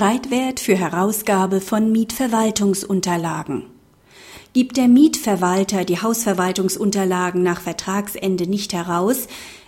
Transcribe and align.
Streitwert 0.00 0.60
für 0.60 0.76
Herausgabe 0.76 1.60
von 1.60 1.92
Mietverwaltungsunterlagen. 1.92 3.64
Gibt 4.54 4.78
der 4.78 4.88
Mietverwalter 4.88 5.84
die 5.84 6.00
Hausverwaltungsunterlagen 6.00 7.42
nach 7.42 7.60
Vertragsende 7.60 8.46
nicht 8.46 8.72
heraus, 8.72 9.26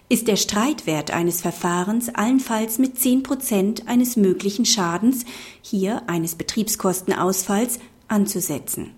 ist 0.09 0.29
der 0.29 0.37
Streitwert 0.37 1.11
eines 1.11 1.43
Verfahrens 1.43 2.09
allenfalls 2.15 2.79
mit 2.79 2.99
10 2.99 3.23
Prozent 3.25 3.89
eines 3.89 4.17
möglichen 4.17 4.65
Schadens, 4.65 5.27
hier 5.61 6.09
eines 6.09 6.37
Betriebskostenausfalls, 6.37 7.79
anzusetzen. 8.09 8.95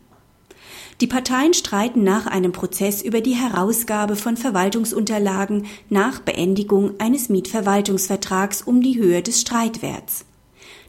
Die 1.00 1.08
Parteien 1.08 1.52
streiten 1.52 2.04
nach 2.04 2.28
einem 2.28 2.52
Prozess 2.52 3.02
über 3.02 3.20
die 3.20 3.34
Herausgabe 3.34 4.14
von 4.14 4.36
Verwaltungsunterlagen 4.36 5.66
nach 5.90 6.20
Beendigung 6.20 6.92
eines 7.00 7.28
Mietverwaltungsvertrags 7.28 8.62
um 8.62 8.82
die 8.82 9.00
Höhe 9.00 9.20
des 9.20 9.40
Streitwerts. 9.40 10.26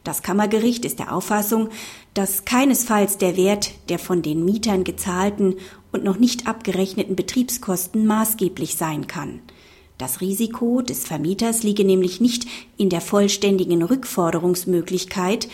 Das 0.05 0.21
Kammergericht 0.21 0.85
ist 0.85 0.99
der 0.99 1.11
Auffassung, 1.11 1.69
dass 2.13 2.45
keinesfalls 2.45 3.17
der 3.17 3.35
Wert 3.37 3.71
der 3.89 3.97
von 3.97 4.21
den 4.21 4.45
Mietern 4.45 4.83
gezahlten 4.83 5.55
und 5.91 6.03
noch 6.03 6.19
nicht 6.19 6.47
abgerechneten 6.47 7.15
Betriebskosten 7.15 8.05
maßgeblich 8.05 8.75
sein 8.75 9.07
kann. 9.07 9.39
Das 9.97 10.21
Risiko 10.21 10.81
des 10.81 11.05
Vermieters 11.05 11.63
liege 11.63 11.83
nämlich 11.83 12.21
nicht 12.21 12.45
in 12.77 12.89
der 12.89 13.01
vollständigen 13.01 13.81
Rückforderungsmöglichkeit, 13.81 15.47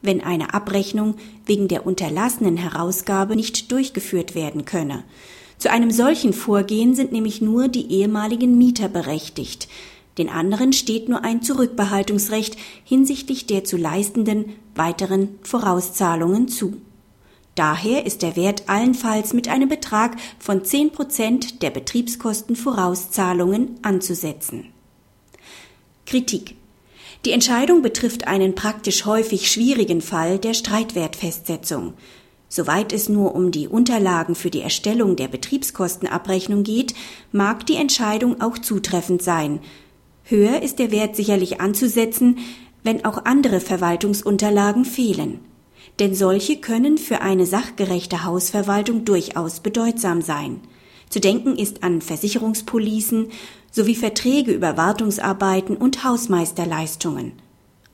wenn 0.00 0.22
eine 0.22 0.54
Abrechnung 0.54 1.16
wegen 1.44 1.68
der 1.68 1.86
unterlassenen 1.86 2.56
Herausgabe 2.56 3.36
nicht 3.36 3.70
durchgeführt 3.70 4.34
werden 4.34 4.64
könne. 4.64 5.04
Zu 5.58 5.70
einem 5.70 5.90
solchen 5.90 6.32
Vorgehen 6.32 6.94
sind 6.94 7.12
nämlich 7.12 7.42
nur 7.42 7.68
die 7.68 7.92
ehemaligen 7.92 8.56
Mieter 8.56 8.88
berechtigt, 8.88 9.68
den 10.18 10.28
anderen 10.28 10.72
steht 10.72 11.08
nur 11.08 11.24
ein 11.24 11.42
Zurückbehaltungsrecht 11.42 12.56
hinsichtlich 12.84 13.46
der 13.46 13.64
zu 13.64 13.76
leistenden 13.76 14.56
weiteren 14.74 15.38
Vorauszahlungen 15.42 16.48
zu. 16.48 16.76
Daher 17.54 18.06
ist 18.06 18.22
der 18.22 18.36
Wert 18.36 18.68
allenfalls 18.68 19.32
mit 19.32 19.48
einem 19.48 19.68
Betrag 19.68 20.16
von 20.38 20.64
10 20.64 20.92
Prozent 20.92 21.62
der 21.62 21.70
Betriebskostenvorauszahlungen 21.70 23.78
anzusetzen. 23.82 24.66
Kritik 26.06 26.54
Die 27.24 27.32
Entscheidung 27.32 27.82
betrifft 27.82 28.28
einen 28.28 28.54
praktisch 28.54 29.06
häufig 29.06 29.50
schwierigen 29.50 30.00
Fall 30.00 30.38
der 30.38 30.54
Streitwertfestsetzung. 30.54 31.94
Soweit 32.48 32.92
es 32.92 33.08
nur 33.08 33.34
um 33.34 33.50
die 33.50 33.68
Unterlagen 33.68 34.34
für 34.34 34.50
die 34.50 34.62
Erstellung 34.62 35.16
der 35.16 35.28
Betriebskostenabrechnung 35.28 36.62
geht, 36.62 36.94
mag 37.32 37.66
die 37.66 37.76
Entscheidung 37.76 38.40
auch 38.40 38.56
zutreffend 38.56 39.20
sein, 39.20 39.60
Höher 40.30 40.62
ist 40.62 40.78
der 40.78 40.90
Wert 40.90 41.16
sicherlich 41.16 41.58
anzusetzen, 41.58 42.36
wenn 42.84 43.06
auch 43.06 43.24
andere 43.24 43.60
Verwaltungsunterlagen 43.60 44.84
fehlen. 44.84 45.40
Denn 46.00 46.14
solche 46.14 46.58
können 46.58 46.98
für 46.98 47.22
eine 47.22 47.46
sachgerechte 47.46 48.24
Hausverwaltung 48.24 49.06
durchaus 49.06 49.60
bedeutsam 49.60 50.20
sein. 50.20 50.60
Zu 51.08 51.20
denken 51.20 51.56
ist 51.56 51.82
an 51.82 52.02
Versicherungspolicen 52.02 53.28
sowie 53.70 53.94
Verträge 53.94 54.52
über 54.52 54.76
Wartungsarbeiten 54.76 55.78
und 55.78 56.04
Hausmeisterleistungen. 56.04 57.32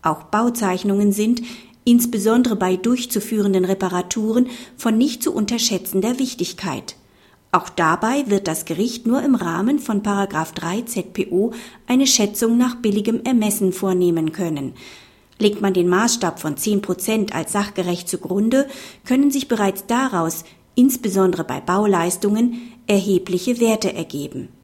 Auch 0.02 0.24
Bauzeichnungen 0.24 1.12
sind, 1.12 1.41
insbesondere 1.84 2.56
bei 2.56 2.76
durchzuführenden 2.76 3.64
Reparaturen, 3.64 4.48
von 4.76 4.98
nicht 4.98 5.22
zu 5.22 5.32
unterschätzender 5.32 6.19
Wichtigkeit. 6.19 6.96
Auch 7.55 7.69
dabei 7.69 8.24
wird 8.27 8.48
das 8.48 8.64
Gericht 8.64 9.06
nur 9.06 9.22
im 9.22 9.36
Rahmen 9.36 9.78
von 9.78 10.02
3 10.02 10.83
ZPO 10.83 11.52
eine 11.86 12.08
Schätzung 12.08 12.58
nach 12.58 12.74
billigem 12.74 13.22
Ermessen 13.22 13.72
vornehmen 13.72 14.33
können. 14.33 14.72
Legt 15.38 15.60
man 15.60 15.72
den 15.72 15.88
Maßstab 15.88 16.41
von 16.41 16.56
10 16.56 16.82
Prozent 16.82 17.32
als 17.32 17.52
sachgerecht 17.52 18.08
zugrunde, 18.08 18.66
können 19.05 19.30
sich 19.30 19.47
bereits 19.47 19.86
daraus, 19.86 20.42
insbesondere 20.75 21.44
bei 21.44 21.60
Bauleistungen, 21.60 22.72
erhebliche 22.88 23.60
Werte 23.60 23.94
ergeben 23.94 24.48